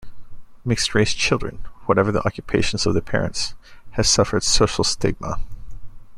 [0.65, 3.53] Mixed-race children, whatever the occupations of their parents,
[3.91, 5.39] have suffered social stigma.